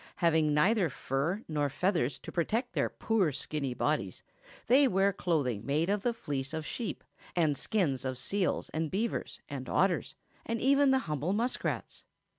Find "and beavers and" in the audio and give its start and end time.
8.69-9.69